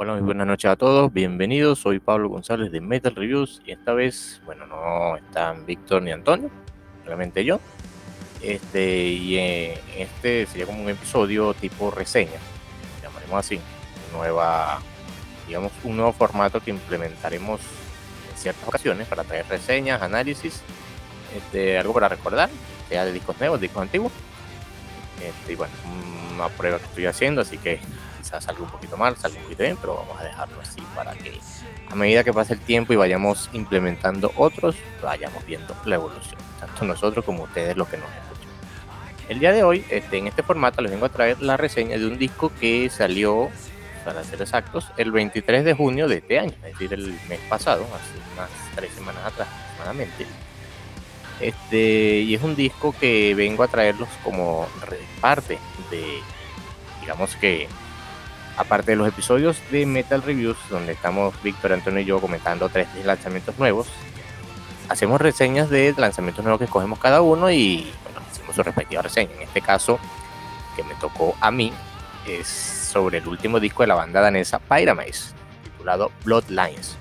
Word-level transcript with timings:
Hola, 0.00 0.12
muy 0.12 0.22
buenas 0.22 0.46
noches 0.46 0.70
a 0.70 0.76
todos, 0.76 1.12
bienvenidos, 1.12 1.80
soy 1.80 1.98
Pablo 1.98 2.28
González 2.28 2.70
de 2.70 2.80
Metal 2.80 3.12
Reviews 3.16 3.60
y 3.66 3.72
esta 3.72 3.94
vez, 3.94 4.40
bueno, 4.46 4.64
no 4.64 5.16
están 5.16 5.66
Víctor 5.66 6.02
ni 6.02 6.12
Antonio, 6.12 6.52
solamente 7.02 7.44
yo. 7.44 7.58
Este, 8.40 9.08
y 9.08 9.36
eh, 9.38 9.80
este 9.96 10.46
sería 10.46 10.66
como 10.66 10.84
un 10.84 10.88
episodio 10.88 11.52
tipo 11.52 11.90
reseña, 11.90 12.38
llamaremos 13.02 13.40
así, 13.40 13.58
nueva, 14.12 14.78
digamos, 15.48 15.72
un 15.82 15.96
nuevo 15.96 16.12
formato 16.12 16.60
que 16.60 16.70
implementaremos 16.70 17.60
en 18.30 18.38
ciertas 18.38 18.68
ocasiones 18.68 19.08
para 19.08 19.24
traer 19.24 19.46
reseñas, 19.48 20.00
análisis, 20.00 20.62
este, 21.36 21.76
algo 21.76 21.92
para 21.92 22.08
recordar, 22.08 22.50
sea 22.88 23.04
de 23.04 23.12
discos 23.12 23.36
nuevos, 23.40 23.60
discos 23.60 23.82
antiguos. 23.82 24.12
Este, 25.20 25.54
y 25.54 25.56
bueno, 25.56 25.74
una 26.36 26.48
prueba 26.50 26.78
que 26.78 26.84
estoy 26.84 27.06
haciendo, 27.06 27.40
así 27.40 27.58
que 27.58 27.80
quizás 28.28 28.44
salga 28.44 28.62
un 28.62 28.70
poquito 28.70 28.96
mal, 28.98 29.16
salga 29.16 29.38
un 29.38 29.44
poquito 29.44 29.62
bien, 29.62 29.76
pero 29.80 29.94
vamos 29.94 30.20
a 30.20 30.24
dejarlo 30.24 30.60
así 30.60 30.82
para 30.94 31.12
que 31.14 31.40
a 31.88 31.94
medida 31.94 32.22
que 32.22 32.32
pase 32.32 32.52
el 32.52 32.60
tiempo 32.60 32.92
y 32.92 32.96
vayamos 32.96 33.48
implementando 33.54 34.32
otros, 34.36 34.76
vayamos 35.02 35.44
viendo 35.46 35.74
la 35.86 35.94
evolución, 35.94 36.38
tanto 36.60 36.84
nosotros 36.84 37.24
como 37.24 37.44
ustedes 37.44 37.74
los 37.76 37.88
que 37.88 37.96
nos 37.96 38.06
escuchan. 38.06 38.48
El 39.30 39.38
día 39.38 39.52
de 39.52 39.62
hoy, 39.62 39.82
este, 39.88 40.18
en 40.18 40.26
este 40.26 40.42
formato, 40.42 40.82
les 40.82 40.92
vengo 40.92 41.06
a 41.06 41.08
traer 41.08 41.40
la 41.40 41.56
reseña 41.56 41.96
de 41.96 42.06
un 42.06 42.18
disco 42.18 42.52
que 42.60 42.90
salió, 42.90 43.48
para 44.04 44.22
ser 44.24 44.42
exactos, 44.42 44.90
el 44.98 45.10
23 45.10 45.64
de 45.64 45.72
junio 45.72 46.06
de 46.06 46.16
este 46.16 46.38
año, 46.38 46.52
es 46.64 46.72
decir, 46.72 46.92
el 46.92 47.18
mes 47.30 47.40
pasado, 47.48 47.84
hace 47.84 48.34
unas 48.34 48.50
tres 48.74 48.92
semanas 48.92 49.24
atrás 49.24 49.48
aproximadamente. 49.48 50.26
Este, 51.40 52.20
y 52.20 52.34
es 52.34 52.42
un 52.42 52.56
disco 52.56 52.94
que 53.00 53.34
vengo 53.34 53.62
a 53.62 53.68
traerlos 53.68 54.08
como 54.22 54.66
parte 55.20 55.58
de, 55.90 56.20
digamos 57.00 57.34
que 57.36 57.68
aparte 58.58 58.90
de 58.90 58.96
los 58.96 59.08
episodios 59.08 59.62
de 59.70 59.86
Metal 59.86 60.20
Reviews, 60.20 60.58
donde 60.68 60.92
estamos 60.92 61.40
Víctor, 61.42 61.72
Antonio 61.72 62.00
y 62.00 62.04
yo 62.04 62.20
comentando 62.20 62.68
tres 62.68 62.88
lanzamientos 63.04 63.56
nuevos, 63.58 63.86
hacemos 64.88 65.20
reseñas 65.20 65.70
de 65.70 65.94
lanzamientos 65.96 66.44
nuevos 66.44 66.58
que 66.58 66.64
escogemos 66.64 66.98
cada 66.98 67.22
uno 67.22 67.50
y 67.50 67.90
bueno, 68.02 68.20
hacemos 68.28 68.56
su 68.56 68.62
respectiva 68.64 69.00
reseña. 69.00 69.32
En 69.36 69.42
este 69.42 69.60
caso, 69.60 70.00
que 70.74 70.82
me 70.82 70.94
tocó 70.96 71.36
a 71.40 71.52
mí, 71.52 71.72
es 72.26 72.48
sobre 72.48 73.18
el 73.18 73.28
último 73.28 73.60
disco 73.60 73.84
de 73.84 73.86
la 73.86 73.94
banda 73.94 74.20
danesa 74.20 74.58
Pyramids, 74.58 75.34
titulado 75.62 76.10
Bloodlines. 76.24 76.96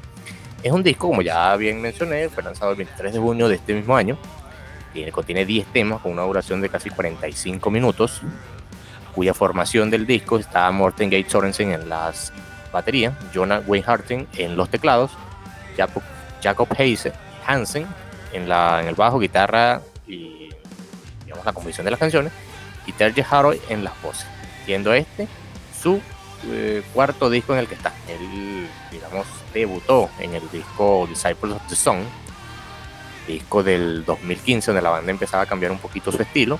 Es 0.62 0.72
un 0.72 0.84
disco, 0.84 1.08
como 1.08 1.24
ya 1.24 1.56
bien 1.56 1.82
mencioné, 1.82 2.30
fue 2.30 2.44
lanzado 2.44 2.72
el 2.72 2.78
23 2.78 3.14
de 3.14 3.20
junio 3.20 3.50
de 3.50 3.56
este 3.56 3.74
mismo 3.74 3.98
año. 3.98 4.18
Tiene, 4.94 5.12
contiene 5.12 5.46
10 5.46 5.68
temas 5.74 6.02
con 6.02 6.12
una 6.12 6.22
duración 6.22 6.62
de 6.62 6.70
casi 6.70 6.90
45 6.92 7.70
minutos 7.72 8.22
cuya 9.18 9.34
formación 9.34 9.90
del 9.90 10.06
disco 10.06 10.38
está 10.38 10.70
Morten 10.70 11.10
Gate 11.10 11.28
Sorensen 11.28 11.72
en 11.72 11.90
las 11.90 12.32
baterías, 12.72 13.16
Jonah 13.34 13.64
Weinharten 13.66 14.28
en 14.38 14.56
los 14.56 14.70
teclados, 14.70 15.10
Jacob, 15.76 16.04
Jacob 16.44 16.68
Hansen 17.48 17.88
en, 18.32 18.48
la, 18.48 18.80
en 18.80 18.88
el 18.88 18.94
bajo, 18.94 19.18
guitarra 19.18 19.82
y 20.06 20.50
digamos, 21.26 21.44
la 21.44 21.52
composición 21.52 21.86
de 21.86 21.90
las 21.90 22.00
canciones, 22.00 22.32
y 22.86 22.92
Terje 22.92 23.26
Haroy 23.28 23.60
en 23.70 23.84
las 23.84 24.00
voces, 24.04 24.28
siendo 24.68 24.94
este 24.94 25.28
su 25.82 26.00
eh, 26.52 26.84
cuarto 26.94 27.32
disco 27.32 27.54
en 27.54 27.60
el 27.62 27.68
que 27.68 27.74
está. 27.74 27.94
Él, 28.08 28.68
digamos, 28.92 29.26
debutó 29.52 30.12
en 30.20 30.36
el 30.36 30.48
disco 30.52 31.08
Disciples 31.10 31.56
of 31.56 31.68
the 31.68 31.76
Sun, 31.76 32.04
disco 33.28 33.64
del 33.64 34.06
2015, 34.06 34.68
donde 34.68 34.84
la 34.84 34.92
banda 34.92 35.10
empezaba 35.10 35.42
a 35.42 35.48
cambiar 35.48 35.72
un 35.72 35.80
poquito 35.80 36.12
su 36.12 36.22
estilo 36.22 36.60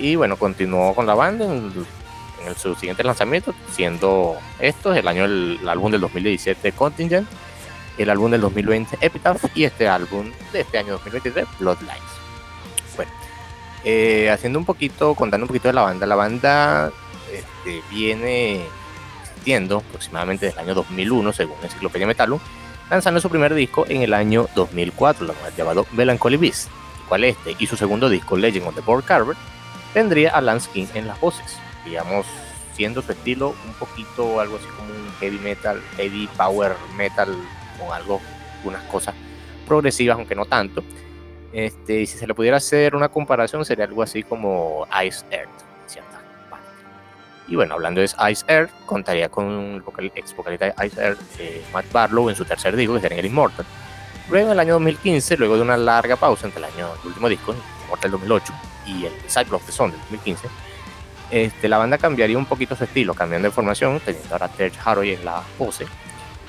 y 0.00 0.16
bueno, 0.16 0.36
continuó 0.36 0.94
con 0.94 1.06
la 1.06 1.14
banda 1.14 1.44
en, 1.44 1.72
su 2.56 2.74
siguiente 2.74 3.04
lanzamiento, 3.04 3.54
siendo 3.72 4.36
estos 4.58 4.96
el 4.96 5.06
año 5.06 5.26
el, 5.26 5.60
álbum 5.68 5.92
del 5.92 6.00
2017 6.00 6.72
Contingent, 6.72 7.28
el 7.98 8.08
álbum 8.08 8.30
del 8.30 8.40
2020 8.40 8.96
Epitaph 9.00 9.44
y 9.54 9.64
este 9.64 9.86
álbum 9.86 10.30
de 10.52 10.60
este 10.60 10.78
año 10.78 10.92
2023 10.92 11.46
Bloodlines. 11.58 12.00
Bueno, 12.96 13.12
eh, 13.84 14.30
haciendo 14.30 14.58
un 14.58 14.64
poquito, 14.64 15.14
contando 15.14 15.44
un 15.44 15.48
poquito 15.48 15.68
de 15.68 15.74
la 15.74 15.82
banda, 15.82 16.06
la 16.06 16.16
banda 16.16 16.90
este, 17.30 17.82
viene 17.90 18.64
existiendo 19.22 19.78
aproximadamente 19.78 20.46
desde 20.46 20.60
el 20.60 20.66
año 20.66 20.74
2001, 20.76 21.32
según 21.34 21.56
Enciclopedia 21.62 22.06
Metalum, 22.06 22.40
lanzando 22.88 23.20
su 23.20 23.28
primer 23.28 23.52
disco 23.52 23.84
en 23.86 24.00
el 24.00 24.14
año 24.14 24.48
2004, 24.54 25.26
llamado 25.58 25.86
Melancholy 25.92 26.38
Beast, 26.38 26.70
cual 27.06 27.24
este 27.24 27.54
y 27.58 27.66
su 27.66 27.76
segundo 27.76 28.08
disco 28.08 28.36
Legend 28.36 28.66
of 28.66 28.74
the 28.74 28.80
Board 28.80 29.04
Carver 29.04 29.36
tendría 29.92 30.30
a 30.30 30.40
Lance 30.40 30.70
King 30.72 30.86
en 30.94 31.06
las 31.06 31.20
voces, 31.20 31.58
digamos, 31.84 32.26
siendo 32.74 33.02
su 33.02 33.12
estilo 33.12 33.54
un 33.66 33.74
poquito 33.74 34.40
algo 34.40 34.56
así 34.56 34.66
como 34.76 34.88
un 34.92 35.12
heavy 35.20 35.38
metal, 35.38 35.82
heavy 35.96 36.28
power 36.36 36.74
metal, 36.96 37.28
con 37.78 37.92
algo, 37.92 38.20
unas 38.64 38.82
cosas 38.84 39.14
progresivas, 39.66 40.16
aunque 40.16 40.34
no 40.34 40.44
tanto. 40.44 40.82
Este, 41.52 42.06
si 42.06 42.18
se 42.18 42.26
le 42.26 42.34
pudiera 42.34 42.58
hacer 42.58 42.94
una 42.94 43.08
comparación, 43.08 43.64
sería 43.64 43.84
algo 43.84 44.02
así 44.02 44.22
como 44.22 44.86
Ice 45.04 45.24
Earth, 45.30 45.48
Y 47.48 47.56
bueno, 47.56 47.74
hablando 47.74 48.00
de 48.00 48.06
Ice 48.30 48.44
Earth, 48.46 48.70
contaría 48.86 49.28
con 49.28 49.82
el 49.98 50.12
ex 50.14 50.34
vocalista 50.36 50.66
de 50.66 50.86
Ice 50.86 51.00
Earth, 51.00 51.20
eh, 51.38 51.62
Matt 51.72 51.90
Barlow, 51.90 52.30
en 52.30 52.36
su 52.36 52.44
tercer 52.44 52.76
disco, 52.76 52.94
que 52.94 53.00
sería 53.00 53.18
el 53.18 53.26
Immortal. 53.26 53.66
Luego, 54.28 54.46
en 54.46 54.52
el 54.52 54.60
año 54.60 54.74
2015, 54.74 55.36
luego 55.36 55.56
de 55.56 55.62
una 55.62 55.76
larga 55.76 56.14
pausa 56.14 56.46
entre 56.46 56.60
el 56.60 56.72
año, 56.72 56.88
el 57.02 57.08
último 57.08 57.28
disco, 57.28 57.54
Immortal 57.86 58.10
2008, 58.12 58.52
y 58.86 59.06
el 59.06 59.12
Cyclops 59.28 59.66
que 59.66 59.72
son 59.72 59.90
del 59.90 60.00
2015, 60.00 60.48
este, 61.30 61.68
la 61.68 61.78
banda 61.78 61.96
cambiaría 61.96 62.36
un 62.36 62.46
poquito 62.46 62.74
su 62.74 62.84
estilo, 62.84 63.14
cambiando 63.14 63.48
de 63.48 63.52
formación, 63.52 64.00
teniendo 64.00 64.34
ahora 64.34 64.48
Terch 64.48 64.74
Haroy 64.84 65.12
en 65.12 65.24
la 65.24 65.42
pose 65.56 65.86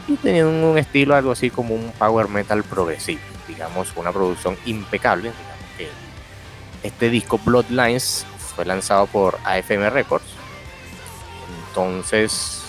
y 0.08 0.16
teniendo 0.16 0.72
un 0.72 0.78
estilo 0.78 1.16
algo 1.16 1.32
así 1.32 1.50
como 1.50 1.76
un 1.76 1.92
power 1.92 2.28
metal 2.28 2.64
progresivo, 2.64 3.22
digamos, 3.48 3.92
una 3.96 4.12
producción 4.12 4.58
impecable. 4.66 5.32
que 5.78 5.88
este 6.84 7.10
disco 7.12 7.38
Bloodlines 7.38 8.26
fue 8.56 8.66
lanzado 8.66 9.06
por 9.06 9.38
AFM 9.44 9.92
Records. 9.92 10.26
Entonces, 11.68 12.64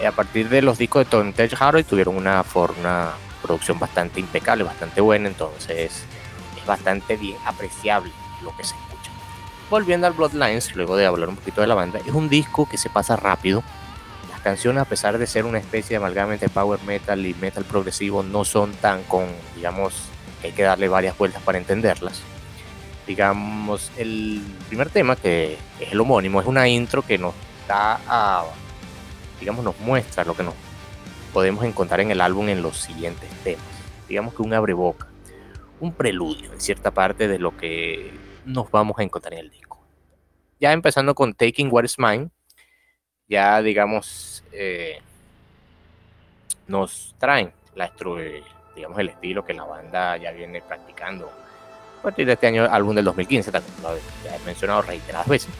eh, 0.00 0.06
a 0.06 0.12
partir 0.12 0.48
de 0.48 0.62
los 0.62 0.78
discos 0.78 1.04
de 1.04 1.10
Tom 1.10 1.32
Terch 1.32 1.60
Haroy 1.60 1.82
tuvieron 1.82 2.16
una, 2.16 2.44
una 2.78 3.10
producción 3.42 3.78
bastante 3.80 4.20
impecable, 4.20 4.62
bastante 4.62 5.00
buena, 5.00 5.28
entonces 5.28 6.04
es 6.56 6.66
bastante 6.66 7.16
bien 7.16 7.36
apreciable 7.44 8.12
lo 8.42 8.56
que 8.56 8.64
se 8.64 8.74
escucha. 8.74 9.10
Volviendo 9.70 10.06
al 10.06 10.12
Bloodlines, 10.12 10.74
luego 10.76 10.96
de 10.96 11.06
hablar 11.06 11.28
un 11.28 11.36
poquito 11.36 11.60
de 11.60 11.66
la 11.66 11.74
banda, 11.74 11.98
es 11.98 12.12
un 12.12 12.28
disco 12.28 12.68
que 12.68 12.76
se 12.76 12.90
pasa 12.90 13.16
rápido. 13.16 13.62
Las 14.30 14.40
canciones, 14.40 14.82
a 14.82 14.84
pesar 14.84 15.16
de 15.18 15.26
ser 15.26 15.44
una 15.46 15.58
especie 15.58 15.90
de 15.90 15.96
amalgama 15.96 16.34
entre 16.34 16.48
power 16.48 16.80
metal 16.82 17.24
y 17.24 17.34
metal 17.34 17.64
progresivo, 17.64 18.22
no 18.22 18.44
son 18.44 18.72
tan 18.72 19.02
con, 19.04 19.26
digamos, 19.56 19.94
hay 20.42 20.52
que 20.52 20.62
darle 20.62 20.88
varias 20.88 21.16
vueltas 21.16 21.42
para 21.42 21.58
entenderlas. 21.58 22.20
Digamos, 23.06 23.90
el 23.96 24.42
primer 24.68 24.90
tema, 24.90 25.16
que 25.16 25.58
es 25.80 25.92
el 25.92 26.00
homónimo, 26.00 26.40
es 26.40 26.46
una 26.46 26.68
intro 26.68 27.02
que 27.02 27.18
nos 27.18 27.34
da 27.66 28.00
a, 28.06 28.44
digamos, 29.40 29.64
nos 29.64 29.78
muestra 29.80 30.24
lo 30.24 30.36
que 30.36 30.42
nos 30.42 30.54
podemos 31.32 31.64
encontrar 31.64 32.00
en 32.00 32.10
el 32.10 32.20
álbum 32.20 32.48
en 32.48 32.62
los 32.62 32.76
siguientes 32.76 33.30
temas. 33.42 33.64
Digamos 34.08 34.34
que 34.34 34.42
un 34.42 34.52
abreboca, 34.52 35.06
un 35.80 35.92
preludio 35.94 36.52
en 36.52 36.60
cierta 36.60 36.90
parte 36.90 37.26
de 37.26 37.38
lo 37.38 37.56
que 37.56 38.12
nos 38.44 38.70
vamos 38.70 38.98
a 38.98 39.02
encontrar 39.02 39.34
en 39.34 39.40
el 39.40 39.50
disco. 39.50 39.78
Ya 40.60 40.72
empezando 40.72 41.14
con 41.14 41.34
Taking 41.34 41.68
What 41.70 41.84
Is 41.84 41.98
Mine, 41.98 42.30
ya 43.28 43.60
digamos, 43.62 44.44
eh, 44.52 45.00
nos 46.66 47.14
traen 47.18 47.52
la 47.74 47.90
digamos, 48.74 48.98
el 48.98 49.08
estilo 49.08 49.44
que 49.44 49.54
la 49.54 49.64
banda 49.64 50.16
ya 50.16 50.30
viene 50.32 50.60
practicando 50.60 51.30
a 51.98 52.02
partir 52.02 52.26
de 52.26 52.32
este 52.32 52.46
año, 52.46 52.64
álbum 52.70 52.94
del 52.94 53.04
2015, 53.04 53.52
también 53.52 53.74
lo 53.82 53.94
he 53.94 54.38
mencionado 54.44 54.82
reiteradas 54.82 55.28
veces. 55.28 55.50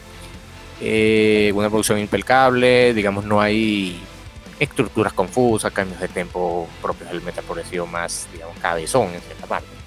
Eh, 0.81 1.53
una 1.55 1.69
producción 1.69 1.99
impecable, 1.99 2.93
digamos, 2.95 3.25
no 3.25 3.41
hay 3.41 4.01
estructuras 4.59 5.13
confusas, 5.13 5.73
cambios 5.73 6.01
de 6.01 6.09
tempo 6.09 6.69
propios 6.81 7.11
del 7.11 7.23
metal 7.23 7.45
progresivo 7.45 7.87
más, 7.87 8.29
digamos, 8.33 8.59
cabezón 8.59 9.13
en 9.15 9.21
cierta 9.21 9.47
parte 9.47 9.82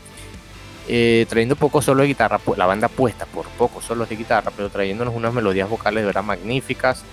eh, 0.88 1.26
trayendo 1.30 1.56
poco 1.56 1.82
solo 1.82 2.02
de 2.02 2.08
guitarra, 2.10 2.40
la 2.58 2.66
banda 2.66 2.88
puesta 2.88 3.26
por 3.26 3.48
pocos 3.50 3.86
solos 3.86 4.10
de 4.10 4.16
guitarra, 4.16 4.52
pero 4.56 4.70
trayéndonos 4.70 5.16
unas 5.16 5.34
melodías 5.34 5.70
vocales 5.70 6.04
de 6.04 6.08
verdad 6.08 6.24
magníficas, 6.24 7.04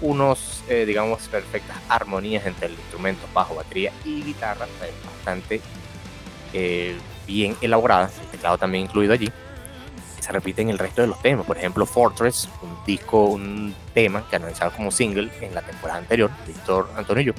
unos, 0.00 0.64
eh, 0.68 0.84
digamos, 0.84 1.28
perfectas 1.28 1.76
armonías 1.88 2.44
entre 2.46 2.66
el 2.66 2.72
instrumento, 2.72 3.22
bajo, 3.32 3.54
batería 3.54 3.92
y 4.04 4.22
guitarra, 4.22 4.66
bastante 5.04 5.60
eh, 6.52 6.96
bien 7.26 7.56
elaboradas, 7.60 8.18
el 8.20 8.26
teclado 8.26 8.58
también 8.58 8.84
incluido 8.84 9.12
allí. 9.12 9.30
Se 10.20 10.30
repiten 10.30 10.70
el 10.70 10.78
resto 10.78 11.02
de 11.02 11.08
los 11.08 11.20
temas, 11.20 11.46
por 11.46 11.56
ejemplo, 11.56 11.84
Fortress, 11.84 12.48
un 12.62 12.76
disco, 12.86 13.24
un 13.24 13.74
tema 13.92 14.24
que 14.28 14.36
analizado 14.36 14.72
como 14.72 14.90
single 14.90 15.30
en 15.40 15.54
la 15.54 15.62
temporada 15.62 15.98
anterior, 15.98 16.30
Víctor 16.46 16.90
Antonio 16.96 17.34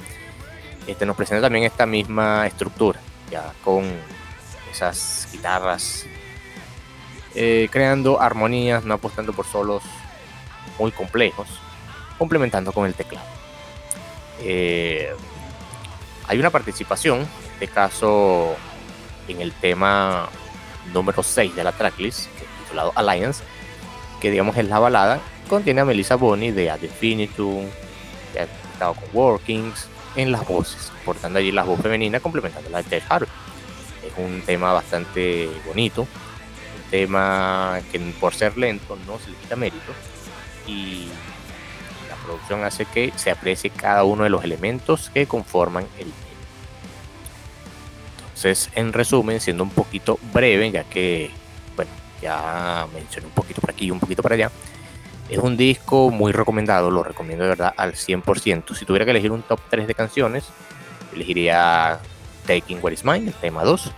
este, 0.86 1.06
nos 1.06 1.16
presenta 1.16 1.42
también 1.42 1.64
esta 1.64 1.86
misma 1.86 2.46
estructura, 2.46 3.00
ya 3.30 3.52
con 3.62 3.84
esas 4.74 5.28
guitarras, 5.32 6.04
eh, 7.34 7.68
creando 7.70 8.20
armonías, 8.20 8.84
no 8.84 8.94
apostando 8.94 9.32
por 9.32 9.46
solos 9.46 9.82
muy 10.78 10.90
complejos, 10.90 11.48
complementando 12.18 12.72
con 12.72 12.86
el 12.86 12.94
teclado. 12.94 13.26
Eh, 14.40 15.14
hay 16.26 16.38
una 16.38 16.50
participación, 16.50 17.20
en 17.20 17.52
este 17.54 17.68
caso 17.68 18.56
en 19.28 19.40
el 19.40 19.52
tema 19.52 20.28
número 20.92 21.22
6 21.22 21.54
de 21.54 21.64
la 21.64 21.72
tracklist, 21.72 22.28
titulado 22.64 22.92
Alliance, 22.96 23.42
que 24.20 24.30
digamos 24.30 24.56
es 24.56 24.68
la 24.68 24.78
balada, 24.78 25.20
contiene 25.48 25.80
a 25.80 25.84
Melissa 25.84 26.16
Boni 26.16 26.50
de 26.50 26.70
Ad 26.70 26.82
Infinitum, 26.82 27.66
que 28.32 28.40
ha 28.40 28.44
estado 28.44 28.94
con 28.94 29.04
Workings, 29.12 29.88
en 30.16 30.32
las 30.32 30.46
voces, 30.46 30.92
portando 31.04 31.38
allí 31.38 31.50
la 31.50 31.64
voz 31.64 31.80
femenina 31.80 32.20
complementando 32.20 32.70
la 32.70 32.78
de 32.78 32.84
Ted 32.84 33.02
Harvey. 33.08 33.28
Un 34.16 34.42
tema 34.42 34.72
bastante 34.72 35.50
bonito, 35.66 36.02
un 36.02 36.90
tema 36.90 37.80
que 37.90 37.98
por 38.20 38.34
ser 38.34 38.56
lento 38.56 38.96
no 39.06 39.18
se 39.18 39.30
le 39.30 39.36
quita 39.36 39.56
mérito 39.56 39.92
y 40.66 41.08
la 42.08 42.16
producción 42.24 42.64
hace 42.64 42.86
que 42.86 43.12
se 43.16 43.30
aprecie 43.30 43.70
cada 43.70 44.04
uno 44.04 44.24
de 44.24 44.30
los 44.30 44.44
elementos 44.44 45.10
que 45.10 45.26
conforman 45.26 45.86
el 45.98 46.12
entonces, 48.44 48.68
en 48.74 48.92
resumen, 48.92 49.40
siendo 49.40 49.62
un 49.62 49.70
poquito 49.70 50.18
breve, 50.32 50.70
ya 50.70 50.84
que, 50.84 51.30
bueno, 51.76 51.90
ya 52.20 52.86
mencioné 52.92 53.28
un 53.28 53.32
poquito 53.32 53.60
por 53.60 53.70
aquí 53.70 53.86
y 53.86 53.90
un 53.90 54.00
poquito 54.00 54.22
por 54.22 54.32
allá, 54.32 54.50
es 55.30 55.38
un 55.38 55.56
disco 55.56 56.10
muy 56.10 56.32
recomendado, 56.32 56.90
lo 56.90 57.02
recomiendo 57.02 57.44
de 57.44 57.50
verdad 57.50 57.72
al 57.76 57.94
100%. 57.94 58.74
Si 58.74 58.84
tuviera 58.84 59.04
que 59.04 59.12
elegir 59.12 59.30
un 59.30 59.42
top 59.42 59.60
3 59.70 59.86
de 59.86 59.94
canciones, 59.94 60.44
elegiría 61.14 62.00
Taking 62.46 62.80
What 62.82 62.92
Is 62.92 63.04
Mine, 63.04 63.28
el 63.28 63.34
tema 63.34 63.64
2, 63.64 63.92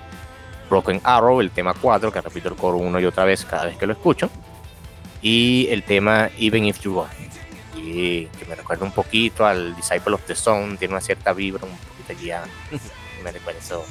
Broken 0.70 1.00
Arrow, 1.04 1.40
el 1.40 1.50
tema 1.50 1.74
4, 1.74 2.12
que 2.12 2.20
repito 2.20 2.48
el 2.48 2.56
coro 2.56 2.78
una 2.78 3.00
y 3.00 3.04
otra 3.04 3.24
vez 3.24 3.44
cada 3.44 3.66
vez 3.66 3.76
que 3.76 3.86
lo 3.86 3.92
escucho, 3.92 4.30
y 5.22 5.68
el 5.70 5.82
tema 5.82 6.30
Even 6.38 6.64
If 6.64 6.80
You 6.80 6.94
Go, 6.94 7.08
y 7.76 8.26
que 8.26 8.44
me 8.46 8.54
recuerda 8.54 8.84
un 8.84 8.92
poquito 8.92 9.46
al 9.46 9.74
Disciple 9.76 10.14
of 10.14 10.22
the 10.26 10.34
Sun, 10.34 10.76
tiene 10.76 10.94
una 10.94 11.00
cierta 11.00 11.32
vibra, 11.32 11.64
un 11.64 11.76
poquito 11.76 12.12
allí 12.12 12.30
me 13.22 13.32
recuerda 13.32 13.60
eso 13.60 13.84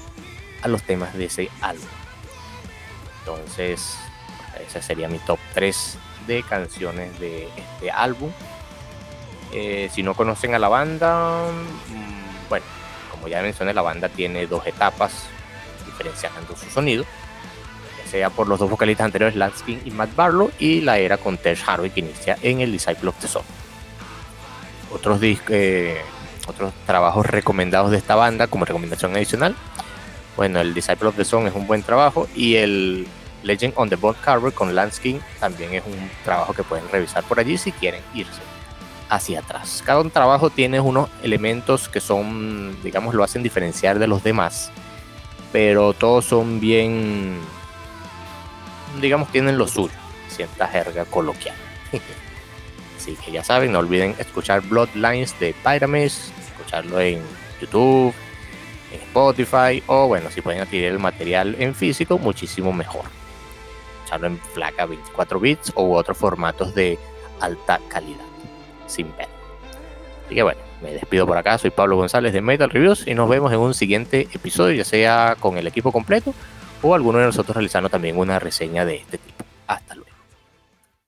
a 0.61 0.67
los 0.67 0.81
temas 0.83 1.13
de 1.13 1.25
ese 1.25 1.49
álbum. 1.61 1.87
Entonces, 3.19 3.97
ese 4.67 4.81
sería 4.81 5.07
mi 5.07 5.19
top 5.19 5.39
3 5.53 5.97
de 6.27 6.43
canciones 6.43 7.19
de 7.19 7.47
este 7.55 7.91
álbum. 7.91 8.31
Eh, 9.51 9.89
si 9.91 10.03
no 10.03 10.13
conocen 10.13 10.53
a 10.53 10.59
la 10.59 10.67
banda, 10.67 11.45
mm, 11.89 12.49
bueno, 12.49 12.65
como 13.15 13.27
ya 13.27 13.41
mencioné, 13.41 13.73
la 13.73 13.81
banda 13.81 14.09
tiene 14.09 14.45
dos 14.47 14.65
etapas 14.67 15.23
diferenciando 15.85 16.55
su 16.55 16.69
sonido, 16.69 17.05
ya 18.03 18.11
sea 18.11 18.29
por 18.29 18.47
los 18.47 18.59
dos 18.59 18.69
vocalistas 18.69 19.05
anteriores, 19.05 19.35
Lanskin 19.35 19.81
y 19.85 19.91
Matt 19.91 20.15
Barlow, 20.15 20.51
y 20.59 20.81
la 20.81 20.97
era 20.97 21.17
con 21.17 21.37
Tesh 21.37 21.63
Harvey 21.65 21.89
que 21.89 22.01
inicia 22.01 22.37
en 22.41 22.61
el 22.61 22.71
Disciple 22.71 23.09
of 23.09 23.15
the 23.19 23.27
Soul. 23.27 23.45
Otros, 24.93 25.19
eh, 25.21 26.01
otros 26.47 26.73
trabajos 26.85 27.25
recomendados 27.25 27.91
de 27.91 27.97
esta 27.97 28.15
banda 28.15 28.47
como 28.47 28.65
recomendación 28.65 29.15
adicional 29.15 29.55
bueno, 30.35 30.59
el 30.59 30.73
Disciple 30.73 31.07
of 31.07 31.15
the 31.15 31.25
Song 31.25 31.47
es 31.47 31.55
un 31.55 31.65
buen 31.65 31.81
trabajo 31.81 32.27
y 32.35 32.55
el 32.55 33.07
Legend 33.43 33.73
on 33.77 33.89
the 33.89 33.95
Bond 33.95 34.19
Carver 34.21 34.51
con 34.53 34.75
Lansking 34.75 35.21
también 35.39 35.73
es 35.73 35.83
un 35.85 36.09
trabajo 36.23 36.53
que 36.53 36.63
pueden 36.63 36.89
revisar 36.89 37.23
por 37.23 37.39
allí 37.39 37.57
si 37.57 37.71
quieren 37.71 38.01
irse 38.13 38.41
hacia 39.09 39.39
atrás. 39.39 39.83
Cada 39.85 40.01
un 40.01 40.11
trabajo 40.11 40.49
tiene 40.49 40.79
unos 40.79 41.09
elementos 41.23 41.89
que 41.89 41.99
son, 41.99 42.81
digamos, 42.83 43.13
lo 43.13 43.23
hacen 43.23 43.43
diferenciar 43.43 43.99
de 43.99 44.07
los 44.07 44.23
demás, 44.23 44.71
pero 45.51 45.93
todos 45.93 46.25
son 46.25 46.59
bien, 46.59 47.39
digamos, 49.01 49.31
tienen 49.31 49.57
lo 49.57 49.67
suyo, 49.67 49.93
cierta 50.29 50.67
jerga 50.67 51.05
coloquial. 51.05 51.55
Así 52.97 53.15
que 53.23 53.31
ya 53.31 53.43
saben, 53.43 53.71
no 53.71 53.79
olviden 53.79 54.15
escuchar 54.17 54.61
Bloodlines 54.61 55.39
de 55.39 55.53
Pyramis, 55.63 56.31
escucharlo 56.49 56.99
en 56.99 57.21
YouTube, 57.61 58.13
Spotify 58.91 59.83
o 59.87 60.07
bueno, 60.07 60.29
si 60.31 60.41
pueden 60.41 60.61
adquirir 60.61 60.87
el 60.87 60.99
material 60.99 61.55
en 61.59 61.75
físico, 61.75 62.17
muchísimo 62.17 62.73
mejor. 62.73 63.05
Echarlo 64.05 64.27
en 64.27 64.37
placa 64.53 64.85
24 64.85 65.39
bits 65.39 65.73
u 65.75 65.93
otros 65.93 66.17
formatos 66.17 66.73
de 66.73 66.97
alta 67.39 67.79
calidad, 67.87 68.25
sin 68.87 69.15
ver. 69.17 69.27
Así 70.25 70.35
que 70.35 70.43
bueno, 70.43 70.59
me 70.81 70.91
despido 70.91 71.27
por 71.27 71.37
acá, 71.37 71.57
soy 71.57 71.69
Pablo 71.69 71.97
González 71.97 72.33
de 72.33 72.41
Metal 72.41 72.69
Reviews 72.69 73.07
y 73.07 73.13
nos 73.13 73.29
vemos 73.29 73.51
en 73.53 73.59
un 73.59 73.73
siguiente 73.73 74.27
episodio, 74.33 74.75
ya 74.75 74.85
sea 74.85 75.35
con 75.39 75.57
el 75.57 75.67
equipo 75.67 75.91
completo 75.91 76.33
o 76.81 76.95
alguno 76.95 77.19
de 77.19 77.25
nosotros 77.25 77.55
realizando 77.55 77.89
también 77.89 78.17
una 78.17 78.39
reseña 78.39 78.85
de 78.85 78.95
este 78.97 79.17
tipo. 79.17 79.43
Hasta 79.67 79.95
luego. 79.95 80.14